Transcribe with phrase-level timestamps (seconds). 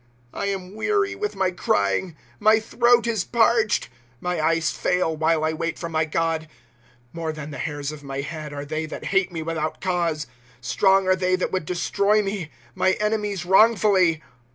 [0.01, 0.03] ^
[0.33, 3.87] I am weary with my crying, my throat is parched;
[4.19, 6.47] My eyes fail, while I wait for my God.
[6.79, 9.79] * More than the hairs of my head arc they that hate mo witli out
[9.79, 10.25] cause;
[10.59, 14.23] Strong are they that would destroy me, my enemies wrong fully.